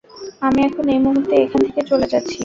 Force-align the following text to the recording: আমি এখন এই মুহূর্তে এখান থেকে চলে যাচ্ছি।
আমি 0.41 0.59
এখন 0.67 0.85
এই 0.93 0.99
মুহূর্তে 1.05 1.33
এখান 1.45 1.61
থেকে 1.67 1.81
চলে 1.91 2.07
যাচ্ছি। 2.13 2.39